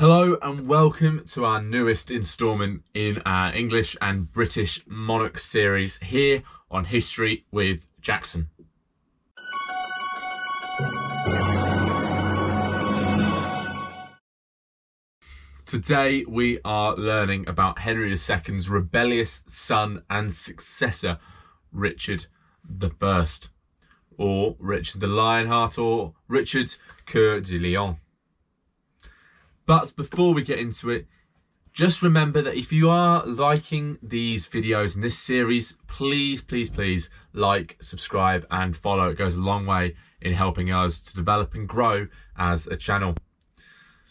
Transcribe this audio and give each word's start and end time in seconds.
Hello 0.00 0.38
and 0.40 0.66
welcome 0.66 1.26
to 1.26 1.44
our 1.44 1.60
newest 1.60 2.10
instalment 2.10 2.84
in 2.94 3.20
our 3.26 3.54
English 3.54 3.98
and 4.00 4.32
British 4.32 4.80
monarch 4.86 5.38
series 5.38 5.98
here 5.98 6.42
on 6.70 6.86
History 6.86 7.44
with 7.50 7.86
Jackson. 8.00 8.48
Today 15.66 16.24
we 16.26 16.60
are 16.64 16.96
learning 16.96 17.46
about 17.46 17.80
Henry 17.80 18.08
II's 18.08 18.70
rebellious 18.70 19.44
son 19.46 20.00
and 20.08 20.32
successor, 20.32 21.18
Richard 21.72 22.24
I, 23.02 23.26
or 24.16 24.56
Richard 24.58 25.02
the 25.02 25.08
Lionheart, 25.08 25.76
or 25.78 26.14
Richard 26.26 26.74
Coeur 27.04 27.40
de 27.40 27.58
Lion. 27.58 27.98
But 29.70 29.94
before 29.94 30.34
we 30.34 30.42
get 30.42 30.58
into 30.58 30.90
it, 30.90 31.06
just 31.72 32.02
remember 32.02 32.42
that 32.42 32.56
if 32.56 32.72
you 32.72 32.90
are 32.90 33.24
liking 33.24 33.98
these 34.02 34.48
videos 34.48 34.96
in 34.96 35.00
this 35.00 35.16
series, 35.16 35.76
please, 35.86 36.42
please, 36.42 36.68
please 36.68 37.08
like, 37.32 37.76
subscribe, 37.80 38.44
and 38.50 38.76
follow. 38.76 39.10
It 39.10 39.16
goes 39.16 39.36
a 39.36 39.40
long 39.40 39.66
way 39.66 39.94
in 40.20 40.32
helping 40.32 40.72
us 40.72 41.00
to 41.02 41.14
develop 41.14 41.54
and 41.54 41.68
grow 41.68 42.08
as 42.36 42.66
a 42.66 42.76
channel. 42.76 43.14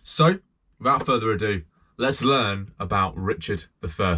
So, 0.02 0.40
without 0.80 1.06
further 1.06 1.30
ado, 1.30 1.64
let's 1.98 2.22
learn 2.22 2.72
about 2.80 3.18
Richard 3.18 3.66
I. 3.84 4.18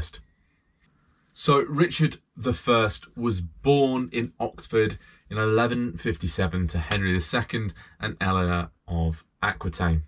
So, 1.33 1.63
Richard 1.63 2.17
I 2.45 2.91
was 3.15 3.41
born 3.41 4.09
in 4.11 4.33
Oxford 4.39 4.99
in 5.27 5.37
1157 5.37 6.67
to 6.67 6.77
Henry 6.77 7.15
II 7.15 7.69
and 7.99 8.15
Eleanor 8.21 8.69
of 8.87 9.25
Aquitaine. 9.41 10.03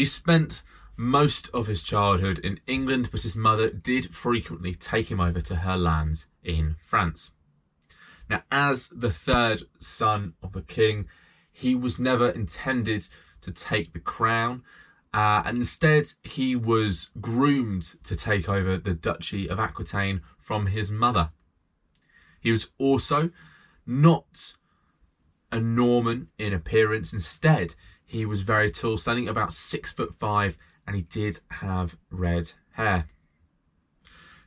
He 0.00 0.06
spent 0.06 0.62
most 0.96 1.50
of 1.50 1.66
his 1.66 1.82
childhood 1.82 2.38
in 2.38 2.58
England, 2.66 3.10
but 3.12 3.20
his 3.20 3.36
mother 3.36 3.68
did 3.68 4.14
frequently 4.14 4.74
take 4.74 5.10
him 5.10 5.20
over 5.20 5.42
to 5.42 5.56
her 5.56 5.76
lands 5.76 6.26
in 6.42 6.76
France. 6.80 7.32
Now, 8.30 8.42
as 8.50 8.88
the 8.88 9.12
third 9.12 9.64
son 9.78 10.32
of 10.42 10.56
a 10.56 10.62
king, 10.62 11.06
he 11.52 11.74
was 11.74 11.98
never 11.98 12.30
intended 12.30 13.08
to 13.42 13.52
take 13.52 13.92
the 13.92 14.00
crown, 14.00 14.62
uh, 15.12 15.42
and 15.44 15.58
instead 15.58 16.14
he 16.22 16.56
was 16.56 17.10
groomed 17.20 17.96
to 18.04 18.16
take 18.16 18.48
over 18.48 18.78
the 18.78 18.94
Duchy 18.94 19.50
of 19.50 19.60
Aquitaine 19.60 20.22
from 20.38 20.68
his 20.68 20.90
mother. 20.90 21.30
He 22.40 22.52
was 22.52 22.70
also 22.78 23.28
not 23.84 24.56
Norman 25.60 26.28
in 26.38 26.52
appearance. 26.52 27.12
Instead, 27.12 27.74
he 28.04 28.26
was 28.26 28.42
very 28.42 28.70
tall, 28.70 28.96
standing 28.96 29.28
about 29.28 29.52
six 29.52 29.92
foot 29.92 30.14
five 30.14 30.58
and 30.86 30.96
he 30.96 31.02
did 31.02 31.40
have 31.48 31.96
red 32.10 32.52
hair. 32.72 33.06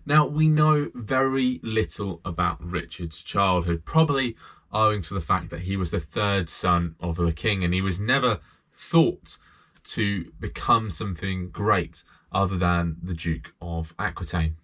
Now, 0.06 0.25
we 0.25 0.47
know 0.50 0.91
very 0.94 1.61
little 1.64 2.19
about 2.25 2.59
Richard's 2.61 3.23
childhood, 3.23 3.86
probably 3.86 4.36
owing 4.72 5.02
to 5.03 5.14
the 5.14 5.22
fact 5.22 5.50
that 5.52 5.61
he 5.61 5.78
was 5.78 5.91
the 5.91 6.00
third 6.00 6.50
son 6.50 6.95
of 7.00 7.19
a 7.19 7.31
king 7.31 7.64
and 7.64 7.73
he 7.73 7.81
was 7.81 8.02
never 8.02 8.41
thought 8.72 9.38
to 9.84 10.31
become 10.39 10.89
something 10.89 11.50
great 11.50 12.03
other 12.31 12.58
than 12.58 12.97
the 13.02 13.14
Duke 13.14 13.53
of 13.61 13.94
Aquitaine. 13.97 14.58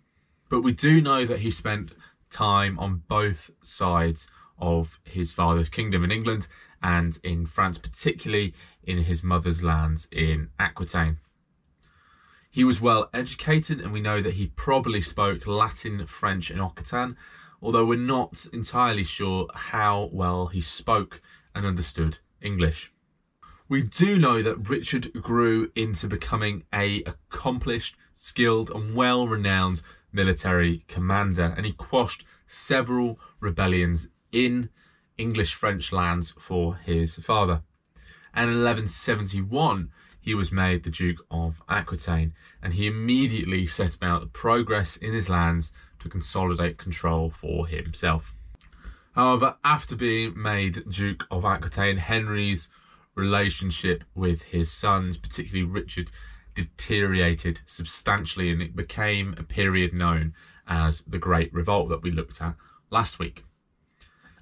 But 0.50 0.62
we 0.62 0.74
do 0.74 1.00
know 1.00 1.26
that 1.26 1.40
he 1.40 1.52
spent 1.52 1.92
time 2.30 2.78
on 2.80 3.04
both 3.08 3.52
sides 3.62 4.30
of 4.60 5.00
his 5.04 5.34
father's 5.34 5.70
kingdom 5.70 6.04
in 6.04 6.12
England 6.12 6.48
and 6.82 7.20
in 7.24 7.46
France, 7.46 7.78
particularly 7.78 8.54
in 8.84 9.00
his 9.00 9.24
mother's 9.24 9.64
lands 9.64 10.08
in 10.12 10.50
Aquitaine. 10.60 11.18
He 12.50 12.64
was 12.64 12.82
well 12.82 13.10
educated, 13.14 13.80
and 13.80 13.94
we 13.94 14.02
know 14.02 14.22
that 14.22 14.34
he 14.34 14.48
probably 14.48 15.02
spoke 15.02 15.46
Latin, 15.46 16.08
French, 16.08 16.50
and 16.50 16.60
Occitan, 16.60 17.16
although 17.62 17.86
we're 17.86 18.00
not 18.00 18.46
entirely 18.52 19.04
sure 19.04 19.48
how 19.54 20.10
well 20.12 20.48
he 20.48 20.62
spoke 20.62 21.22
and 21.54 21.66
understood 21.66 22.18
English. 22.42 22.92
We 23.68 23.84
do 23.84 24.18
know 24.18 24.42
that 24.42 24.68
Richard 24.68 25.14
grew 25.22 25.72
into 25.76 26.08
becoming 26.08 26.64
a 26.74 27.04
accomplished, 27.04 27.96
skilled, 28.14 28.72
and 28.72 28.96
well-renowned 28.96 29.84
military 30.12 30.86
commander, 30.88 31.54
and 31.56 31.68
he 31.68 31.74
quashed 31.74 32.26
several 32.48 33.20
rebellions 33.40 34.08
in 34.32 34.70
English 35.18 35.54
French 35.54 35.92
lands 35.92 36.34
for 36.38 36.76
his 36.76 37.16
father. 37.16 37.62
And 38.34 38.50
in 38.50 38.64
1171, 38.64 39.92
he 40.22 40.36
was 40.36 40.52
made 40.52 40.84
the 40.84 40.92
Duke 40.92 41.26
of 41.32 41.62
Aquitaine, 41.68 42.34
and 42.62 42.74
he 42.74 42.88
immediately 42.88 43.66
set 43.68 43.96
about 43.96 44.22
the 44.22 44.28
progress 44.28 44.98
in 44.98 45.14
his 45.14 45.30
lands 45.30 45.72
to 46.00 46.10
consolidate 46.10 46.78
control 46.78 47.30
for 47.30 47.68
himself. 47.68 48.34
However, 49.14 49.58
after 49.64 49.96
being 49.96 50.42
made 50.42 50.90
Duke 50.90 51.26
of 51.32 51.44
Aquitaine, 51.46 51.98
Henry's 51.98 52.70
relationship 53.16 54.04
with 54.16 54.44
his 54.44 54.72
sons, 54.72 55.18
particularly 55.18 55.70
Richard, 55.70 56.12
deteriorated 56.56 57.62
substantially, 57.66 58.52
and 58.52 58.62
it 58.62 58.76
became 58.76 59.34
a 59.38 59.44
period 59.44 59.94
known 59.94 60.34
as 60.68 61.02
the 61.02 61.18
Great 61.18 61.54
Revolt 61.54 61.90
that 61.90 62.04
we 62.04 62.12
looked 62.12 62.42
at 62.42 62.56
last 62.90 63.20
week. 63.20 63.44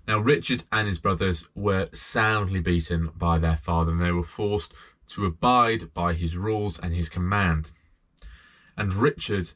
Now, 0.08 0.20
Richard 0.20 0.64
and 0.72 0.88
his 0.88 1.00
brothers 1.00 1.50
were 1.54 1.90
soundly 1.92 2.62
beaten 2.62 3.10
by 3.18 3.40
their 3.40 3.58
father, 3.58 3.92
and 3.92 4.02
they 4.02 4.14
were 4.14 4.24
forced 4.24 4.74
to 5.08 5.26
abide 5.26 5.94
by 5.94 6.14
his 6.14 6.38
rules 6.38 6.80
and 6.80 6.94
his 6.94 7.10
command. 7.10 7.72
And 8.78 8.94
Richard, 8.94 9.52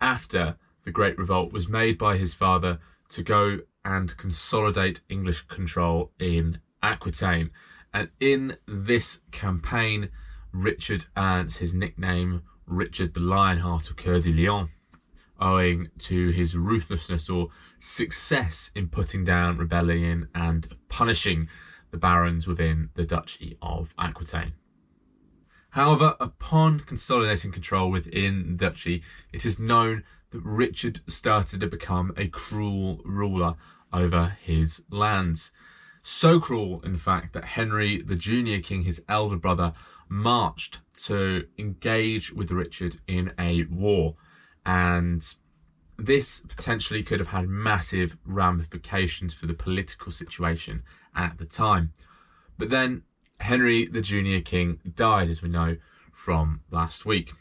after 0.00 0.56
the 0.84 0.92
Great 0.92 1.18
Revolt, 1.18 1.52
was 1.52 1.68
made 1.68 1.98
by 1.98 2.18
his 2.18 2.34
father 2.34 2.78
to 3.08 3.22
go 3.24 3.60
and 3.84 4.16
consolidate 4.16 5.00
English 5.08 5.42
control 5.48 6.12
in 6.20 6.60
Aquitaine. 6.82 7.50
And 7.92 8.10
in 8.20 8.58
this 8.66 9.22
campaign, 9.32 10.10
Richard 10.52 11.06
earns 11.16 11.56
his 11.56 11.74
nickname 11.74 12.42
Richard 12.66 13.14
the 13.14 13.20
Lionheart 13.20 13.90
of 13.90 13.96
Coeur 13.96 14.20
de 14.20 14.32
Lion, 14.32 14.70
owing 15.40 15.88
to 15.98 16.30
his 16.30 16.56
ruthlessness 16.56 17.28
or 17.28 17.48
success 17.78 18.70
in 18.74 18.88
putting 18.88 19.24
down 19.24 19.58
rebellion 19.58 20.28
and 20.34 20.68
punishing 20.88 21.48
the 21.90 21.98
barons 21.98 22.46
within 22.46 22.90
the 22.94 23.04
Duchy 23.04 23.56
of 23.62 23.94
Aquitaine. 23.98 24.54
However, 25.70 26.16
upon 26.20 26.80
consolidating 26.80 27.52
control 27.52 27.90
within 27.90 28.56
the 28.56 28.70
duchy, 28.70 29.02
it 29.30 29.44
is 29.44 29.58
known 29.58 30.04
that 30.30 30.42
Richard 30.42 31.00
started 31.06 31.60
to 31.60 31.66
become 31.66 32.12
a 32.16 32.28
cruel 32.28 33.02
ruler 33.04 33.56
over 33.92 34.38
his 34.40 34.82
lands. 34.90 35.52
So 36.02 36.40
cruel, 36.40 36.80
in 36.80 36.96
fact, 36.96 37.34
that 37.34 37.44
Henry, 37.44 38.00
the 38.00 38.16
junior 38.16 38.60
king, 38.60 38.84
his 38.84 39.02
elder 39.08 39.36
brother, 39.36 39.74
marched 40.08 40.80
to 41.04 41.46
engage 41.58 42.32
with 42.32 42.50
Richard 42.50 43.00
in 43.06 43.32
a 43.38 43.64
war. 43.64 44.16
And 44.66 45.24
this 45.96 46.40
potentially 46.40 47.02
could 47.02 47.20
have 47.20 47.28
had 47.28 47.48
massive 47.48 48.18
ramifications 48.26 49.32
for 49.32 49.46
the 49.46 49.54
political 49.54 50.10
situation 50.10 50.82
at 51.14 51.38
the 51.38 51.46
time. 51.46 51.92
But 52.58 52.70
then 52.70 53.02
Henry, 53.38 53.86
the 53.86 54.02
junior 54.02 54.40
king, 54.40 54.80
died, 54.96 55.30
as 55.30 55.40
we 55.40 55.48
know 55.48 55.76
from 56.12 56.62
last 56.70 57.06
week. 57.06 57.32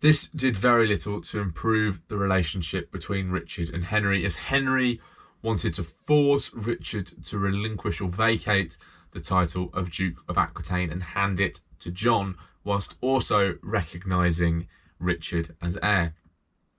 This 0.00 0.28
did 0.28 0.56
very 0.56 0.86
little 0.86 1.20
to 1.22 1.40
improve 1.40 2.00
the 2.08 2.16
relationship 2.16 2.92
between 2.92 3.30
Richard 3.30 3.70
and 3.70 3.82
Henry, 3.82 4.24
as 4.24 4.36
Henry 4.36 5.00
wanted 5.42 5.74
to 5.74 5.82
force 5.82 6.52
Richard 6.54 7.24
to 7.24 7.38
relinquish 7.38 8.00
or 8.00 8.10
vacate 8.10 8.78
the 9.12 9.20
title 9.20 9.70
of 9.72 9.90
Duke 9.90 10.22
of 10.28 10.38
Aquitaine 10.38 10.92
and 10.92 11.02
hand 11.02 11.40
it 11.40 11.62
to 11.80 11.90
John, 11.90 12.36
whilst 12.62 12.94
also 13.00 13.58
recognising 13.62 14.68
Richard 14.98 15.54
as 15.62 15.78
heir. 15.82 16.14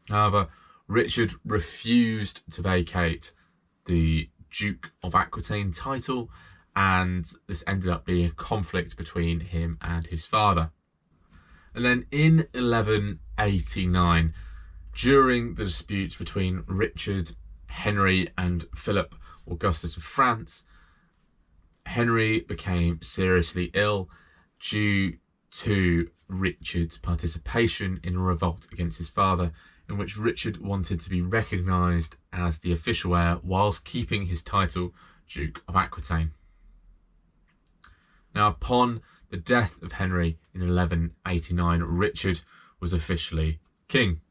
However, 0.10 0.48
Richard 0.88 1.34
refused 1.46 2.42
to 2.52 2.62
vacate 2.62 3.34
the 3.86 4.30
Duke 4.50 4.92
of 5.04 5.16
Aquitaine 5.16 5.72
title 5.72 6.30
and 6.76 7.26
this 7.48 7.64
ended 7.66 7.90
up 7.90 8.06
being 8.06 8.28
a 8.28 8.32
conflict 8.32 8.96
between 8.96 9.40
him 9.40 9.78
and 9.82 10.06
his 10.08 10.26
father. 10.26 10.72
And 11.74 11.84
then 11.84 12.06
in 12.12 12.48
1189, 12.54 14.34
during 14.94 15.56
the 15.56 15.66
disputes 15.66 16.16
between 16.16 16.64
Richard, 16.68 17.32
Henry, 17.68 18.30
and 18.38 18.66
Philip 18.76 19.16
Augustus 19.50 19.98
of 19.98 20.04
France, 20.04 20.64
Henry 21.86 22.42
became 22.42 23.02
seriously 23.02 23.72
ill 23.74 24.10
due 24.60 25.18
to 25.52 26.10
Richard's 26.28 26.98
participation 26.98 28.00
in 28.04 28.16
a 28.16 28.20
revolt 28.20 28.68
against 28.72 28.98
his 28.98 29.10
father, 29.10 29.52
in 29.90 29.98
which 29.98 30.18
Richard 30.18 30.58
wanted 30.58 31.00
to 31.02 31.10
be 31.10 31.22
recognised 31.22 32.18
as 32.34 32.60
the 32.60 32.72
official 32.72 33.16
heir 33.16 33.40
whilst 33.44 33.86
keeping 33.86 34.26
his 34.26 34.44
title 34.44 34.94
Duke 35.28 35.64
of 35.68 35.76
Aquitaine. 35.76 36.32
Now, 38.36 38.50
upon 38.50 39.02
the 39.30 39.38
death 39.38 39.82
of 39.82 39.94
Henry 39.94 40.38
in 40.54 40.62
1189, 40.62 41.82
Richard 41.84 42.42
was 42.80 42.94
officially 42.94 43.60
king. 43.88 44.22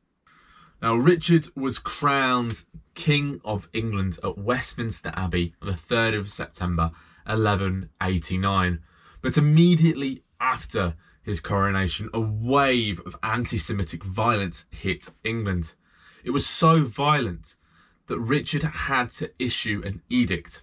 Now, 0.83 0.95
Richard 0.95 1.49
was 1.55 1.79
crowned 1.79 2.65
King 2.95 3.41
of 3.45 3.69
England 3.73 4.19
at 4.23 4.39
Westminster 4.39 5.13
Abbey 5.15 5.55
on 5.61 5.69
the 5.69 5.75
3rd 5.75 6.19
of 6.19 6.31
September 6.31 6.91
1189. 7.25 8.81
But 9.23 9.39
immediately 9.39 10.23
after 10.47 10.95
his 11.25 11.41
coronation, 11.41 12.09
a 12.15 12.21
wave 12.21 13.01
of 13.05 13.17
anti 13.23 13.59
Semitic 13.59 14.05
violence 14.05 14.65
hit 14.71 15.11
England. 15.25 15.75
It 16.23 16.31
was 16.31 16.47
so 16.47 16.85
violent 16.85 17.57
that 18.07 18.21
Richard 18.21 18.63
had 18.63 19.11
to 19.13 19.31
issue 19.41 19.83
an 19.85 20.03
edict. 20.09 20.63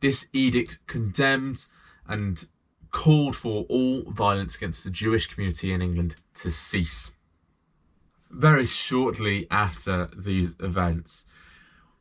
This 0.00 0.26
edict 0.32 0.80
condemned 0.88 1.66
and 2.06 2.44
called 2.90 3.36
for 3.36 3.64
all 3.68 4.10
violence 4.10 4.56
against 4.56 4.82
the 4.82 4.90
Jewish 4.90 5.28
community 5.28 5.72
in 5.72 5.80
England 5.80 6.16
to 6.34 6.50
cease. 6.50 7.12
Very 8.30 8.66
shortly 8.66 9.46
after 9.52 10.08
these 10.16 10.56
events, 10.58 11.26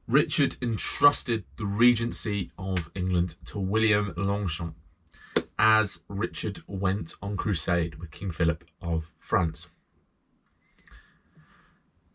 Richard 0.08 0.58
entrusted 0.62 1.44
the 1.58 1.66
regency 1.66 2.50
of 2.58 2.90
England 2.96 3.36
to 3.46 3.60
William 3.60 4.14
Longchamp 4.18 4.76
as 5.60 6.02
Richard 6.08 6.62
went 6.68 7.14
on 7.22 7.38
crusade 7.38 7.96
with 7.96 8.12
King 8.12 8.32
Philip 8.32 8.64
of 8.82 9.12
France. 9.18 9.68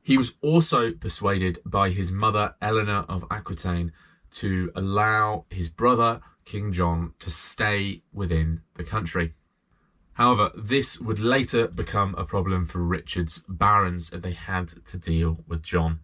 He 0.02 0.16
was 0.16 0.34
also 0.40 0.92
persuaded 0.92 1.60
by 1.64 1.90
his 1.90 2.10
mother 2.10 2.54
Eleanor 2.60 3.04
of 3.08 3.24
Aquitaine 3.30 3.92
to 4.32 4.72
allow 4.74 5.44
his 5.50 5.68
brother 5.68 6.20
King 6.44 6.72
John 6.72 7.14
to 7.20 7.30
stay 7.30 8.02
within 8.12 8.62
the 8.74 8.84
country. 8.84 9.34
However, 10.14 10.50
this 10.56 10.98
would 10.98 11.20
later 11.20 11.68
become 11.68 12.14
a 12.16 12.24
problem 12.24 12.66
for 12.66 12.80
Richard's 12.80 13.42
barons 13.48 14.10
as 14.10 14.22
they 14.22 14.32
had 14.32 14.68
to 14.68 14.98
deal 14.98 15.44
with 15.46 15.62
John. 15.62 16.00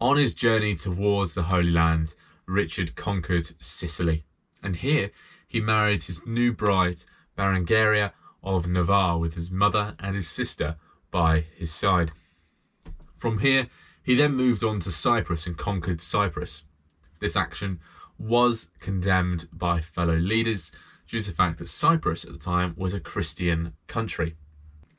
On 0.00 0.16
his 0.16 0.34
journey 0.34 0.74
towards 0.74 1.34
the 1.34 1.44
Holy 1.44 1.70
Land, 1.70 2.14
Richard 2.46 2.96
conquered 2.96 3.52
Sicily, 3.62 4.24
and 4.62 4.76
here 4.76 5.10
he 5.54 5.60
married 5.60 6.02
his 6.02 6.26
new 6.26 6.52
bride, 6.52 7.00
Berengaria 7.38 8.12
of 8.42 8.66
Navarre, 8.66 9.20
with 9.20 9.36
his 9.36 9.52
mother 9.52 9.94
and 10.00 10.16
his 10.16 10.28
sister 10.28 10.74
by 11.12 11.46
his 11.54 11.72
side. 11.72 12.10
From 13.14 13.38
here, 13.38 13.68
he 14.02 14.16
then 14.16 14.34
moved 14.34 14.64
on 14.64 14.80
to 14.80 14.90
Cyprus 14.90 15.46
and 15.46 15.56
conquered 15.56 16.00
Cyprus. 16.00 16.64
This 17.20 17.36
action 17.36 17.78
was 18.18 18.68
condemned 18.80 19.46
by 19.52 19.80
fellow 19.80 20.16
leaders 20.16 20.72
due 21.06 21.20
to 21.20 21.30
the 21.30 21.36
fact 21.36 21.60
that 21.60 21.68
Cyprus 21.68 22.24
at 22.24 22.32
the 22.32 22.38
time 22.38 22.74
was 22.76 22.92
a 22.92 22.98
Christian 22.98 23.74
country. 23.86 24.34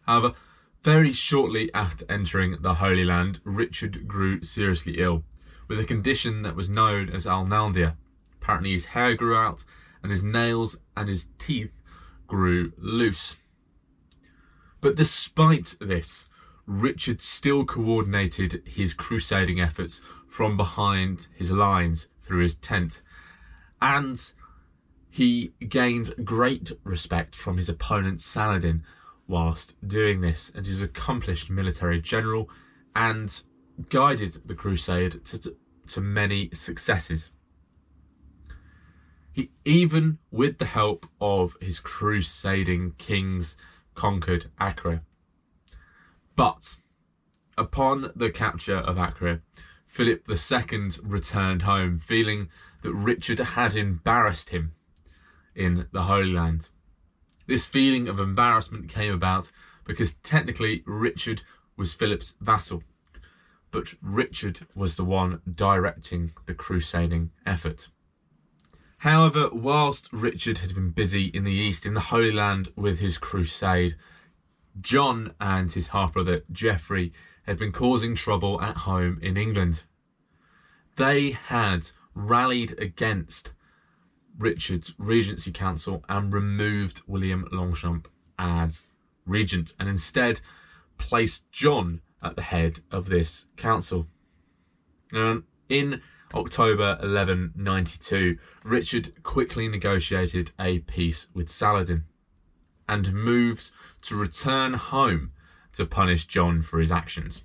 However, 0.03 0.35
very 0.83 1.11
shortly 1.11 1.69
after 1.73 2.05
entering 2.07 2.61
the 2.61 2.75
Holy 2.75 3.03
Land, 3.03 3.41
Richard 3.43 4.07
grew 4.07 4.41
seriously 4.41 4.99
ill 4.99 5.25
with 5.67 5.81
a 5.81 5.83
condition 5.83 6.43
that 6.43 6.55
was 6.55 6.69
known 6.69 7.09
as 7.09 7.27
arnaldia. 7.27 7.97
Apparently, 8.41 8.71
his 8.71 8.85
hair 8.85 9.15
grew 9.15 9.35
out 9.35 9.65
and 10.05 10.11
his 10.11 10.23
nails 10.23 10.77
and 10.95 11.09
his 11.09 11.29
teeth 11.39 11.71
grew 12.27 12.71
loose. 12.77 13.37
But 14.79 14.95
despite 14.95 15.75
this, 15.81 16.27
Richard 16.67 17.21
still 17.21 17.65
coordinated 17.65 18.61
his 18.67 18.93
crusading 18.93 19.59
efforts 19.59 20.01
from 20.27 20.57
behind 20.57 21.27
his 21.33 21.49
lines 21.51 22.07
through 22.21 22.43
his 22.43 22.53
tent, 22.53 23.01
and 23.81 24.31
he 25.09 25.53
gained 25.69 26.13
great 26.23 26.71
respect 26.83 27.35
from 27.35 27.57
his 27.57 27.67
opponent 27.67 28.21
Saladin 28.21 28.83
whilst 29.27 29.73
doing 29.87 30.21
this, 30.21 30.51
and 30.53 30.67
he 30.67 30.71
was 30.71 30.81
an 30.81 30.85
accomplished 30.85 31.49
military 31.49 31.99
general 31.99 32.47
and 32.95 33.41
guided 33.89 34.39
the 34.45 34.53
crusade 34.53 35.25
to, 35.25 35.55
to 35.87 35.99
many 35.99 36.51
successes. 36.53 37.31
He 39.35 39.51
even, 39.65 40.19
with 40.31 40.59
the 40.59 40.65
help 40.65 41.05
of 41.19 41.57
his 41.59 41.81
crusading 41.81 42.93
kings, 42.97 43.57
conquered 43.93 44.49
Acre. 44.61 45.01
But 46.37 46.77
upon 47.57 48.13
the 48.15 48.31
capture 48.31 48.77
of 48.77 48.97
Acre, 48.97 49.41
Philip 49.87 50.25
II 50.29 50.89
returned 51.03 51.63
home, 51.63 51.99
feeling 51.99 52.47
that 52.81 52.93
Richard 52.93 53.39
had 53.39 53.75
embarrassed 53.75 54.51
him 54.51 54.71
in 55.53 55.87
the 55.91 56.03
Holy 56.03 56.31
Land. 56.31 56.69
This 57.45 57.67
feeling 57.67 58.07
of 58.07 58.21
embarrassment 58.21 58.87
came 58.87 59.13
about 59.13 59.51
because 59.83 60.13
technically 60.23 60.81
Richard 60.85 61.43
was 61.75 61.93
Philip's 61.93 62.35
vassal, 62.39 62.83
but 63.69 63.95
Richard 64.01 64.65
was 64.75 64.95
the 64.95 65.03
one 65.03 65.41
directing 65.53 66.31
the 66.45 66.53
crusading 66.53 67.31
effort. 67.45 67.89
However, 68.97 69.49
whilst 69.51 70.09
Richard 70.11 70.59
had 70.59 70.73
been 70.73 70.91
busy 70.91 71.25
in 71.27 71.43
the 71.43 71.51
east 71.51 71.85
in 71.85 71.93
the 71.93 71.99
Holy 71.99 72.31
Land 72.31 72.69
with 72.75 72.99
his 72.99 73.17
crusade, 73.17 73.95
John 74.81 75.33
and 75.39 75.71
his 75.71 75.89
half 75.89 76.13
brother 76.13 76.43
Geoffrey 76.51 77.13
had 77.43 77.57
been 77.57 77.71
causing 77.71 78.15
trouble 78.15 78.61
at 78.61 78.77
home 78.77 79.19
in 79.21 79.37
England. 79.37 79.83
They 80.95 81.31
had 81.31 81.91
rallied 82.13 82.79
against 82.79 83.51
Richard's 84.37 84.93
Regency 84.97 85.51
Council 85.51 86.03
and 86.09 86.33
removed 86.33 87.01
William 87.05 87.47
Longchamp 87.51 88.07
as 88.39 88.87
regent 89.25 89.73
and 89.79 89.87
instead 89.87 90.41
placed 90.97 91.51
John 91.51 92.01
at 92.21 92.35
the 92.35 92.41
head 92.41 92.79
of 92.91 93.07
this 93.07 93.45
council. 93.55 94.07
In 95.69 96.01
October 96.33 96.97
1192, 97.01 98.37
Richard 98.63 99.23
quickly 99.23 99.67
negotiated 99.67 100.51
a 100.59 100.79
peace 100.79 101.27
with 101.33 101.49
Saladin 101.49 102.05
and 102.89 103.13
moved 103.13 103.71
to 104.01 104.15
return 104.15 104.73
home 104.73 105.31
to 105.73 105.85
punish 105.85 106.25
John 106.25 106.61
for 106.61 106.79
his 106.79 106.91
actions. 106.91 107.43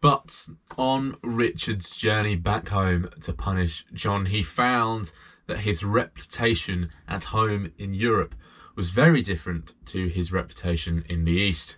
But 0.00 0.48
on 0.78 1.16
Richard's 1.22 1.96
journey 1.96 2.34
back 2.34 2.68
home 2.68 3.10
to 3.22 3.32
punish 3.32 3.84
John, 3.92 4.26
he 4.26 4.42
found 4.42 5.12
that 5.46 5.58
his 5.60 5.84
reputation 5.84 6.90
at 7.06 7.24
home 7.24 7.72
in 7.76 7.92
Europe 7.92 8.34
was 8.76 8.90
very 8.90 9.20
different 9.20 9.74
to 9.86 10.08
his 10.08 10.32
reputation 10.32 11.04
in 11.08 11.24
the 11.24 11.32
East. 11.32 11.76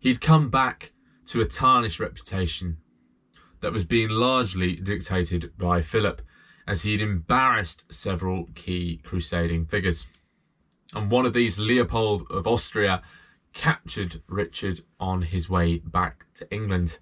He'd 0.00 0.20
come 0.20 0.50
back 0.50 0.92
to 1.26 1.40
a 1.40 1.46
tarnished 1.46 2.00
reputation 2.00 2.78
that 3.60 3.72
was 3.72 3.84
being 3.84 4.08
largely 4.08 4.76
dictated 4.76 5.52
by 5.56 5.82
Philip, 5.82 6.22
as 6.66 6.82
he'd 6.82 7.02
embarrassed 7.02 7.92
several 7.92 8.48
key 8.54 9.00
crusading 9.04 9.66
figures. 9.66 10.06
And 10.94 11.10
one 11.10 11.26
of 11.26 11.32
these, 11.32 11.58
Leopold 11.58 12.26
of 12.30 12.46
Austria, 12.46 13.02
captured 13.52 14.22
Richard 14.28 14.80
on 14.98 15.22
his 15.22 15.48
way 15.48 15.78
back 15.78 16.26
to 16.34 16.50
England 16.52 16.98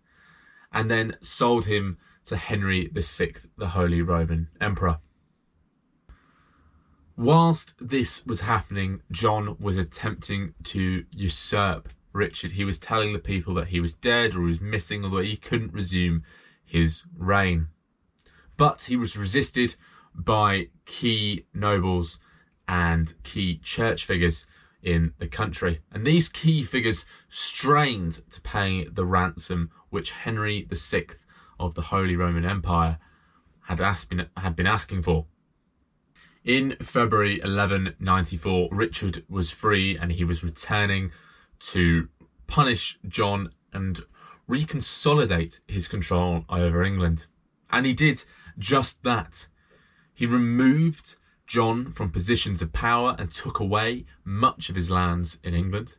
and 0.72 0.90
then 0.90 1.16
sold 1.20 1.66
him 1.66 1.98
to 2.24 2.36
Henry 2.36 2.88
VI, 2.92 3.34
the 3.56 3.68
Holy 3.68 4.00
Roman 4.02 4.48
Emperor. 4.60 4.98
Whilst 7.16 7.74
this 7.78 8.24
was 8.24 8.42
happening, 8.42 9.02
John 9.10 9.56
was 9.60 9.76
attempting 9.76 10.54
to 10.64 11.04
usurp 11.10 11.88
Richard. 12.12 12.52
He 12.52 12.64
was 12.64 12.78
telling 12.78 13.12
the 13.12 13.18
people 13.18 13.54
that 13.54 13.68
he 13.68 13.80
was 13.80 13.92
dead 13.92 14.34
or 14.34 14.42
he 14.42 14.48
was 14.48 14.60
missing, 14.60 15.04
although 15.04 15.18
he 15.18 15.36
couldn't 15.36 15.74
resume 15.74 16.24
his 16.72 17.04
reign. 17.18 17.68
But 18.56 18.84
he 18.84 18.96
was 18.96 19.14
resisted 19.14 19.74
by 20.14 20.68
key 20.86 21.44
nobles 21.52 22.18
and 22.66 23.12
key 23.24 23.58
church 23.58 24.06
figures 24.06 24.46
in 24.82 25.12
the 25.18 25.28
country. 25.28 25.80
And 25.92 26.06
these 26.06 26.30
key 26.30 26.64
figures 26.64 27.04
strained 27.28 28.22
to 28.30 28.40
pay 28.40 28.86
the 28.86 29.04
ransom 29.04 29.70
which 29.90 30.12
Henry 30.12 30.66
VI 30.72 31.08
of 31.60 31.74
the 31.74 31.82
Holy 31.82 32.16
Roman 32.16 32.46
Empire 32.46 32.98
had, 33.66 33.78
been, 34.08 34.26
had 34.38 34.56
been 34.56 34.66
asking 34.66 35.02
for. 35.02 35.26
In 36.42 36.76
February 36.80 37.34
1194, 37.40 38.70
Richard 38.72 39.24
was 39.28 39.50
free 39.50 39.98
and 39.98 40.10
he 40.10 40.24
was 40.24 40.42
returning 40.42 41.12
to 41.60 42.08
punish 42.46 42.98
John 43.06 43.50
and 43.74 44.00
reconsolidate 44.48 45.60
his 45.66 45.88
control 45.88 46.44
over 46.48 46.82
England. 46.82 47.26
And 47.70 47.86
he 47.86 47.92
did 47.92 48.24
just 48.58 49.02
that. 49.04 49.48
He 50.14 50.26
removed 50.26 51.16
John 51.46 51.90
from 51.90 52.10
positions 52.10 52.62
of 52.62 52.72
power 52.72 53.16
and 53.18 53.30
took 53.30 53.60
away 53.60 54.04
much 54.24 54.68
of 54.68 54.76
his 54.76 54.90
lands 54.90 55.38
in 55.42 55.54
England. 55.54 55.96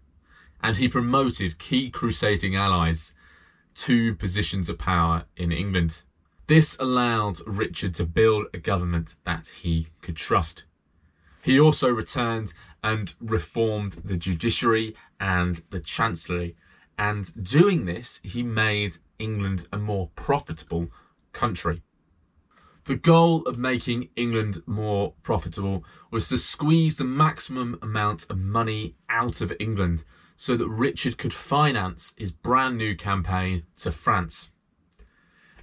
And 0.62 0.78
he 0.78 0.88
promoted 0.88 1.60
key 1.60 1.90
crusading 1.90 2.56
allies 2.56 3.14
to 3.76 4.16
positions 4.16 4.70
of 4.70 4.78
power 4.78 5.26
in 5.36 5.52
England. 5.52 6.04
This 6.48 6.76
allowed 6.80 7.40
Richard 7.48 7.96
to 7.96 8.06
build 8.06 8.48
a 8.54 8.58
government 8.58 9.16
that 9.24 9.48
he 9.48 9.88
could 10.02 10.16
trust. 10.16 10.66
He 11.42 11.60
also 11.60 11.90
returned 11.90 12.54
and 12.84 13.14
reformed 13.20 13.94
the 14.04 14.18
judiciary 14.18 14.96
and 15.20 15.62
the 15.70 15.80
chancellery, 15.80 16.56
and 16.98 17.44
doing 17.44 17.86
this, 17.86 18.20
he 18.24 18.44
made 18.44 18.98
England 19.20 19.68
a 19.72 19.78
more 19.78 20.10
profitable 20.16 20.90
country. 21.32 21.84
The 22.86 22.96
goal 22.96 23.44
of 23.44 23.58
making 23.58 24.10
England 24.16 24.62
more 24.66 25.14
profitable 25.24 25.86
was 26.12 26.28
to 26.30 26.38
squeeze 26.38 26.98
the 26.98 27.06
maximum 27.06 27.80
amount 27.82 28.26
of 28.30 28.38
money 28.38 28.96
out 29.10 29.40
of 29.40 29.54
England 29.60 30.04
so 30.36 30.58
that 30.58 30.68
Richard 30.68 31.18
could 31.18 31.34
finance 31.34 32.14
his 32.18 32.32
brand 32.32 32.78
new 32.78 32.96
campaign 32.96 33.64
to 33.78 33.92
France. 33.92 34.50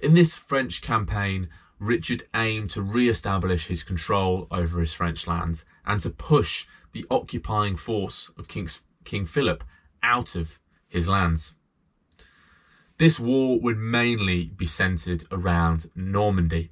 In 0.01 0.15
this 0.15 0.35
French 0.35 0.81
campaign, 0.81 1.49
Richard 1.79 2.27
aimed 2.33 2.71
to 2.71 2.81
re 2.81 3.07
establish 3.07 3.67
his 3.67 3.83
control 3.83 4.47
over 4.49 4.79
his 4.79 4.93
French 4.93 5.27
lands 5.27 5.63
and 5.85 6.01
to 6.01 6.09
push 6.09 6.65
the 6.91 7.05
occupying 7.11 7.75
force 7.75 8.31
of 8.37 8.47
King, 8.47 8.69
King 9.03 9.25
Philip 9.25 9.63
out 10.01 10.35
of 10.35 10.59
his 10.91 11.07
lands. 11.07 11.55
This 12.99 13.19
war 13.19 13.59
would 13.59 13.79
mainly 13.79 14.45
be 14.45 14.67
centred 14.67 15.23
around 15.31 15.89
Normandy 15.95 16.71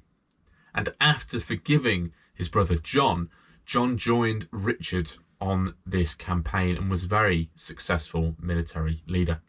and 0.74 0.88
after 1.00 1.40
forgiving 1.40 2.12
his 2.34 2.48
brother 2.48 2.76
John, 2.76 3.28
John 3.64 3.96
joined 3.96 4.48
Richard 4.50 5.12
on 5.40 5.74
this 5.86 6.14
campaign 6.14 6.76
and 6.76 6.90
was 6.90 7.04
a 7.04 7.08
very 7.08 7.50
successful 7.54 8.36
military 8.40 9.02
leader. 9.06 9.40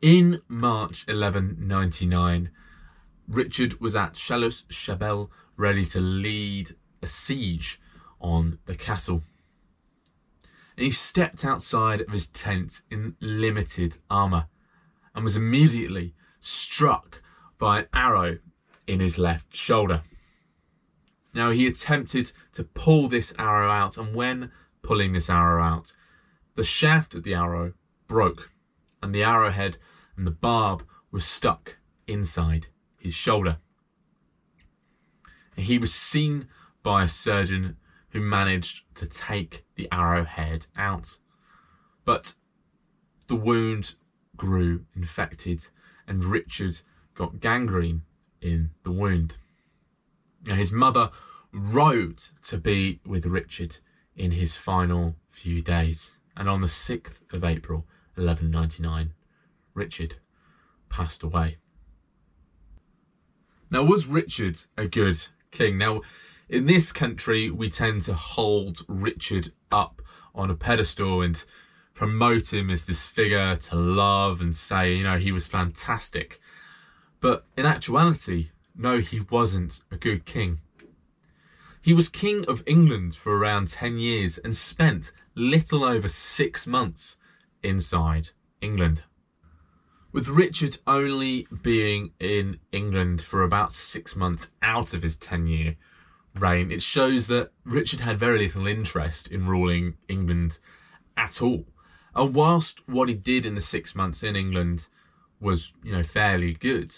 In 0.00 0.42
March 0.48 1.06
1199, 1.06 2.50
Richard 3.28 3.80
was 3.80 3.96
at 3.96 4.14
Chalus 4.14 4.64
Chabrol 4.68 5.30
ready 5.56 5.84
to 5.86 6.00
lead 6.00 6.76
a 7.02 7.06
siege 7.06 7.80
on 8.20 8.58
the 8.66 8.74
castle. 8.74 9.22
And 10.76 10.84
he 10.84 10.92
stepped 10.92 11.44
outside 11.44 12.02
of 12.02 12.10
his 12.10 12.28
tent 12.28 12.82
in 12.90 13.16
limited 13.20 13.96
armour 14.10 14.46
and 15.14 15.24
was 15.24 15.36
immediately 15.36 16.14
struck 16.40 17.22
by 17.58 17.80
an 17.80 17.86
arrow 17.94 18.38
in 18.86 19.00
his 19.00 19.18
left 19.18 19.54
shoulder. 19.56 20.02
Now 21.34 21.50
he 21.50 21.66
attempted 21.66 22.32
to 22.52 22.64
pull 22.64 23.08
this 23.08 23.32
arrow 23.38 23.70
out, 23.70 23.96
and 23.96 24.14
when 24.14 24.52
pulling 24.82 25.12
this 25.12 25.30
arrow 25.30 25.62
out, 25.62 25.92
the 26.54 26.64
shaft 26.64 27.14
of 27.14 27.22
the 27.22 27.34
arrow 27.34 27.72
broke, 28.06 28.50
and 29.02 29.14
the 29.14 29.22
arrowhead 29.22 29.78
and 30.16 30.26
the 30.26 30.30
barb 30.30 30.86
was 31.10 31.26
stuck 31.26 31.76
inside 32.06 32.66
his 32.98 33.14
shoulder. 33.14 33.58
He 35.56 35.78
was 35.78 35.92
seen 35.92 36.48
by 36.82 37.04
a 37.04 37.08
surgeon 37.08 37.76
who 38.16 38.22
managed 38.22 38.82
to 38.94 39.06
take 39.06 39.62
the 39.74 39.86
arrowhead 39.92 40.66
out. 40.74 41.18
But 42.06 42.32
the 43.26 43.34
wound 43.34 43.94
grew 44.38 44.86
infected, 44.94 45.66
and 46.08 46.24
Richard 46.24 46.80
got 47.14 47.40
gangrene 47.40 48.04
in 48.40 48.70
the 48.84 48.90
wound. 48.90 49.36
Now, 50.46 50.54
his 50.54 50.72
mother 50.72 51.10
rode 51.52 52.22
to 52.44 52.56
be 52.56 53.00
with 53.04 53.26
Richard 53.26 53.76
in 54.14 54.30
his 54.30 54.56
final 54.56 55.16
few 55.28 55.60
days, 55.60 56.16
and 56.38 56.48
on 56.48 56.62
the 56.62 56.68
6th 56.68 57.20
of 57.34 57.44
April 57.44 57.86
1199, 58.14 59.12
Richard 59.74 60.16
passed 60.88 61.22
away. 61.22 61.58
Now, 63.70 63.84
was 63.84 64.06
Richard 64.06 64.58
a 64.78 64.86
good 64.86 65.22
king? 65.50 65.76
Now, 65.76 66.00
in 66.48 66.66
this 66.66 66.92
country, 66.92 67.50
we 67.50 67.68
tend 67.68 68.02
to 68.02 68.14
hold 68.14 68.82
Richard 68.88 69.48
up 69.72 70.00
on 70.34 70.50
a 70.50 70.54
pedestal 70.54 71.22
and 71.22 71.42
promote 71.92 72.52
him 72.52 72.70
as 72.70 72.86
this 72.86 73.06
figure 73.06 73.56
to 73.56 73.74
love 73.74 74.40
and 74.40 74.54
say, 74.54 74.94
you 74.94 75.02
know, 75.02 75.18
he 75.18 75.32
was 75.32 75.46
fantastic. 75.46 76.38
But 77.20 77.46
in 77.56 77.66
actuality, 77.66 78.50
no, 78.76 79.00
he 79.00 79.20
wasn't 79.20 79.80
a 79.90 79.96
good 79.96 80.24
king. 80.24 80.60
He 81.80 81.94
was 81.94 82.08
King 82.08 82.44
of 82.46 82.62
England 82.66 83.14
for 83.14 83.38
around 83.38 83.68
10 83.68 83.98
years 83.98 84.38
and 84.38 84.56
spent 84.56 85.12
little 85.34 85.84
over 85.84 86.08
six 86.08 86.66
months 86.66 87.16
inside 87.62 88.30
England. 88.60 89.04
With 90.12 90.28
Richard 90.28 90.78
only 90.86 91.46
being 91.62 92.12
in 92.20 92.58
England 92.72 93.22
for 93.22 93.42
about 93.42 93.72
six 93.72 94.14
months 94.14 94.48
out 94.62 94.94
of 94.94 95.02
his 95.02 95.16
10 95.16 95.46
year 95.46 95.76
reign, 96.40 96.70
it 96.70 96.82
shows 96.82 97.26
that 97.28 97.52
Richard 97.64 98.00
had 98.00 98.18
very 98.18 98.38
little 98.38 98.66
interest 98.66 99.30
in 99.30 99.46
ruling 99.46 99.96
England 100.08 100.58
at 101.16 101.42
all. 101.42 101.66
And 102.14 102.34
whilst 102.34 102.86
what 102.88 103.08
he 103.08 103.14
did 103.14 103.44
in 103.46 103.54
the 103.54 103.60
six 103.60 103.94
months 103.94 104.22
in 104.22 104.36
England 104.36 104.88
was, 105.40 105.72
you 105.82 105.92
know, 105.92 106.02
fairly 106.02 106.54
good, 106.54 106.94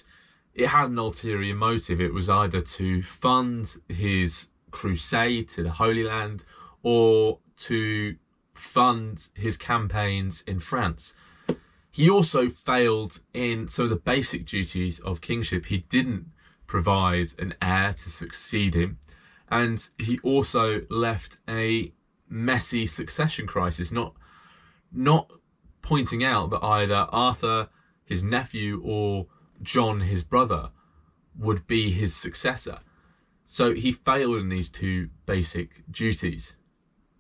it 0.55 0.69
had 0.69 0.91
an 0.91 0.99
ulterior 0.99 1.55
motive. 1.55 2.01
It 2.01 2.15
was 2.15 2.29
either 2.29 2.61
to 2.61 3.03
fund 3.03 3.77
his 3.89 4.49
crusade 4.71 5.49
to 5.51 5.63
the 5.63 5.71
Holy 5.71 6.05
Land 6.05 6.45
or 6.83 7.39
to 7.59 8.17
fund 8.55 9.29
his 9.35 9.57
campaigns 9.57 10.43
in 10.43 10.59
France. 10.59 11.13
He 11.91 12.11
also 12.11 12.49
failed 12.49 13.21
in 13.35 13.69
some 13.69 13.85
of 13.85 13.91
the 13.91 13.97
basic 13.97 14.47
duties 14.47 15.01
of 15.01 15.21
kingship. 15.21 15.67
He 15.67 15.79
didn't 15.79 16.27
provide 16.67 17.29
an 17.39 17.55
heir 17.63 17.93
to 17.93 18.11
succeed 18.11 18.75
him, 18.75 18.99
and 19.51 19.89
he 19.99 20.19
also 20.21 20.83
left 20.91 21.39
a 21.49 21.93
messy 22.29 22.87
succession 22.87 23.47
crisis, 23.47 23.91
not 23.91 24.15
not 24.93 25.31
pointing 25.83 26.25
out 26.25 26.51
that 26.51 26.65
either 26.65 27.07
Arthur, 27.11 27.69
his 28.05 28.23
nephew, 28.23 28.81
or 28.85 29.27
John, 29.63 30.01
his 30.01 30.25
brother, 30.25 30.71
would 31.39 31.67
be 31.67 31.91
his 31.91 32.15
successor. 32.15 32.81
So 33.45 33.75
he 33.75 33.93
failed 33.93 34.37
in 34.37 34.49
these 34.49 34.69
two 34.69 35.11
basic 35.25 35.83
duties. 35.91 36.57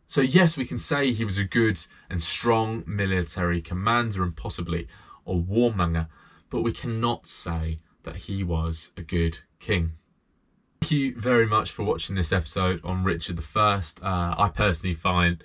So, 0.06 0.22
yes, 0.22 0.56
we 0.56 0.64
can 0.64 0.78
say 0.78 1.12
he 1.12 1.24
was 1.24 1.38
a 1.38 1.44
good 1.44 1.78
and 2.08 2.22
strong 2.22 2.82
military 2.86 3.60
commander 3.60 4.22
and 4.22 4.34
possibly 4.34 4.88
a 5.26 5.34
warmonger, 5.34 6.08
but 6.48 6.62
we 6.62 6.72
cannot 6.72 7.26
say 7.26 7.80
that 8.04 8.16
he 8.16 8.42
was 8.42 8.90
a 8.96 9.02
good 9.02 9.38
king. 9.60 9.92
Thank 10.80 10.90
you 10.92 11.14
very 11.16 11.46
much 11.46 11.70
for 11.70 11.82
watching 11.82 12.14
this 12.14 12.32
episode 12.32 12.80
on 12.84 13.04
Richard 13.04 13.36
I. 13.36 14.00
Uh, 14.02 14.34
I 14.38 14.50
personally 14.54 14.94
find 14.94 15.42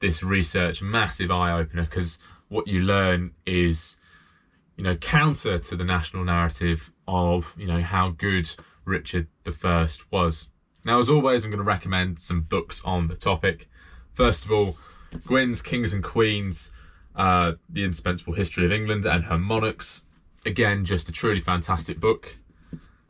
this 0.00 0.22
research 0.22 0.82
massive 0.82 1.30
eye 1.30 1.52
opener 1.52 1.84
because 1.84 2.18
what 2.48 2.66
you 2.66 2.80
learn 2.80 3.32
is 3.46 3.98
you 4.80 4.84
know, 4.84 4.96
counter 4.96 5.58
to 5.58 5.76
the 5.76 5.84
national 5.84 6.24
narrative 6.24 6.90
of, 7.06 7.54
you 7.58 7.66
know, 7.66 7.82
how 7.82 8.08
good 8.08 8.50
Richard 8.86 9.26
the 9.44 9.52
First 9.52 10.10
was. 10.10 10.48
Now, 10.86 10.98
as 10.98 11.10
always, 11.10 11.44
I'm 11.44 11.50
going 11.50 11.58
to 11.58 11.64
recommend 11.64 12.18
some 12.18 12.40
books 12.40 12.80
on 12.82 13.06
the 13.06 13.14
topic. 13.14 13.68
First 14.14 14.46
of 14.46 14.52
all, 14.52 14.78
Gwyn's 15.26 15.60
Kings 15.60 15.92
and 15.92 16.02
Queens, 16.02 16.72
uh, 17.14 17.52
The 17.68 17.84
Indispensable 17.84 18.32
History 18.32 18.64
of 18.64 18.72
England 18.72 19.04
and 19.04 19.24
Her 19.24 19.36
Monarchs. 19.36 20.04
Again, 20.46 20.86
just 20.86 21.10
a 21.10 21.12
truly 21.12 21.42
fantastic 21.42 22.00
book. 22.00 22.36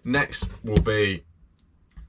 Next 0.03 0.47
will 0.65 0.83
be 0.83 1.23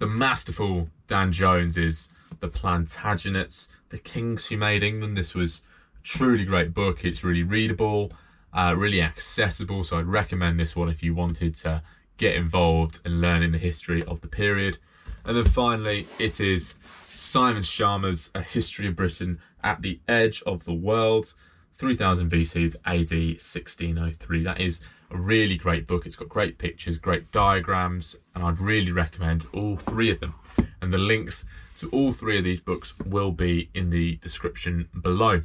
the 0.01 0.07
masterful 0.07 0.89
Dan 1.05 1.31
Jones 1.31 1.77
is 1.77 2.09
The 2.39 2.49
Plantagenets, 2.49 3.67
The 3.89 3.99
Kings 3.99 4.47
Who 4.47 4.57
Made 4.57 4.81
England. 4.81 5.15
This 5.15 5.35
was 5.35 5.61
a 5.95 6.01
truly 6.01 6.43
great 6.43 6.73
book. 6.73 7.05
It's 7.05 7.23
really 7.23 7.43
readable 7.43 8.11
uh, 8.51 8.73
really 8.75 8.99
accessible. 8.99 9.83
So 9.83 9.99
I'd 9.99 10.07
recommend 10.07 10.59
this 10.59 10.75
one 10.75 10.89
if 10.89 11.03
you 11.03 11.13
wanted 11.13 11.53
to 11.57 11.83
get 12.17 12.35
involved 12.35 12.99
and 13.05 13.21
learn 13.21 13.43
in 13.43 13.51
the 13.51 13.59
history 13.59 14.03
of 14.05 14.21
the 14.21 14.27
period. 14.27 14.79
And 15.23 15.37
then 15.37 15.45
finally, 15.45 16.07
it 16.17 16.39
is 16.39 16.73
Simon 17.13 17.61
Schama's 17.61 18.31
A 18.33 18.41
History 18.41 18.87
of 18.87 18.95
Britain 18.95 19.39
at 19.63 19.83
the 19.83 19.99
Edge 20.07 20.41
of 20.47 20.65
the 20.65 20.73
World, 20.73 21.35
3000 21.75 22.29
BC 22.29 22.71
to 22.71 22.79
AD 22.85 23.11
1603. 23.11 24.43
That 24.43 24.61
is 24.61 24.81
a 25.09 25.17
really 25.17 25.57
great 25.57 25.87
book. 25.87 26.05
It's 26.05 26.15
got 26.15 26.29
great 26.29 26.57
pictures, 26.57 26.97
great 26.97 27.31
diagrams, 27.31 28.15
and 28.35 28.43
I'd 28.43 28.59
really 28.59 28.91
recommend 28.91 29.47
all 29.53 29.77
three 29.77 30.09
of 30.11 30.19
them. 30.19 30.35
And 30.81 30.93
the 30.93 30.97
links 30.97 31.45
to 31.77 31.89
all 31.89 32.11
three 32.13 32.37
of 32.37 32.43
these 32.43 32.61
books 32.61 32.93
will 33.05 33.31
be 33.31 33.69
in 33.73 33.89
the 33.89 34.15
description 34.17 34.87
below. 35.01 35.41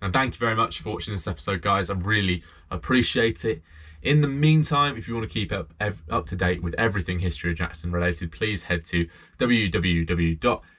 And 0.00 0.12
thank 0.12 0.34
you 0.34 0.38
very 0.38 0.54
much 0.54 0.80
for 0.80 0.90
watching 0.90 1.14
this 1.14 1.26
episode, 1.26 1.62
guys. 1.62 1.90
I 1.90 1.94
really 1.94 2.42
appreciate 2.70 3.44
it. 3.44 3.62
In 4.02 4.20
the 4.20 4.28
meantime, 4.28 4.96
if 4.96 5.08
you 5.08 5.14
want 5.14 5.28
to 5.28 5.32
keep 5.32 5.50
up 5.50 5.72
up 6.08 6.26
to 6.26 6.36
date 6.36 6.62
with 6.62 6.74
everything 6.74 7.18
History 7.18 7.50
of 7.50 7.56
Jackson 7.56 7.90
related, 7.90 8.30
please 8.30 8.62
head 8.62 8.84
to 8.86 9.08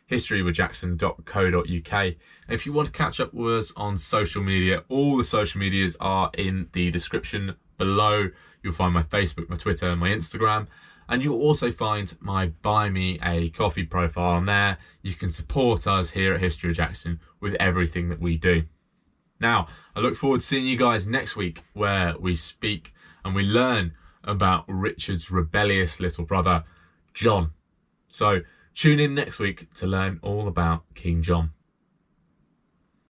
www.historywithjackson.co.uk. 0.09 2.03
And 2.03 2.15
if 2.49 2.65
you 2.65 2.73
want 2.73 2.87
to 2.87 2.91
catch 2.91 3.19
up 3.19 3.33
with 3.33 3.55
us 3.55 3.73
on 3.75 3.97
social 3.97 4.43
media, 4.43 4.83
all 4.89 5.17
the 5.17 5.23
social 5.23 5.59
medias 5.59 5.95
are 5.99 6.31
in 6.37 6.69
the 6.73 6.91
description 6.91 7.55
below. 7.77 8.29
You'll 8.63 8.73
find 8.73 8.93
my 8.93 9.03
Facebook, 9.03 9.49
my 9.49 9.55
Twitter, 9.55 9.89
and 9.89 9.99
my 9.99 10.09
Instagram. 10.09 10.67
And 11.07 11.23
you'll 11.23 11.41
also 11.41 11.71
find 11.71 12.15
my 12.19 12.47
Buy 12.61 12.89
Me 12.89 13.19
a 13.23 13.49
Coffee 13.49 13.85
profile 13.85 14.35
on 14.35 14.45
there. 14.45 14.77
You 15.01 15.15
can 15.15 15.31
support 15.31 15.87
us 15.87 16.11
here 16.11 16.33
at 16.35 16.41
History 16.41 16.69
of 16.71 16.75
Jackson 16.75 17.19
with 17.39 17.55
everything 17.55 18.09
that 18.09 18.19
we 18.19 18.37
do. 18.37 18.63
Now, 19.39 19.67
I 19.95 20.01
look 20.01 20.15
forward 20.15 20.41
to 20.41 20.45
seeing 20.45 20.67
you 20.67 20.77
guys 20.77 21.07
next 21.07 21.35
week 21.35 21.63
where 21.73 22.15
we 22.19 22.35
speak 22.35 22.93
and 23.23 23.33
we 23.33 23.43
learn 23.43 23.93
about 24.23 24.65
Richard's 24.67 25.31
rebellious 25.31 25.99
little 25.99 26.25
brother, 26.25 26.63
John. 27.13 27.53
So 28.07 28.41
tune 28.73 28.99
in 28.99 29.15
next 29.15 29.39
week 29.39 29.73
to 29.75 29.87
learn 29.87 30.19
all 30.21 30.47
about 30.47 30.83
King 30.95 31.21
John. 31.21 31.51